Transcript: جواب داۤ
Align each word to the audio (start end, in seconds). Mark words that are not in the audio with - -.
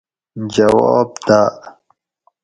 جواب 0.55 1.09
داۤ 1.27 1.51